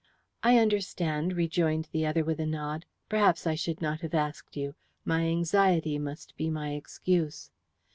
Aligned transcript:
"I 0.41 0.57
understand," 0.57 1.33
rejoined 1.33 1.89
the 1.91 2.07
other, 2.07 2.23
with 2.23 2.39
a 2.39 2.45
nod. 2.47 2.87
"Perhaps 3.07 3.45
I 3.45 3.53
should 3.53 3.83
not 3.83 4.01
have 4.01 4.15
asked 4.15 4.57
you. 4.57 4.73
My 5.05 5.27
anxiety 5.27 5.99
must 5.99 6.35
be 6.37 6.49
my 6.49 6.71
excuse." 6.73 7.51